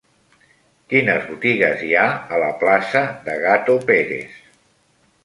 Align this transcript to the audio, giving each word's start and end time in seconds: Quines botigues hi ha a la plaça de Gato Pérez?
Quines 0.93 1.27
botigues 1.33 1.83
hi 1.87 1.91
ha 1.99 2.05
a 2.37 2.39
la 2.45 2.49
plaça 2.63 3.05
de 3.29 3.37
Gato 3.45 3.77
Pérez? 3.91 4.41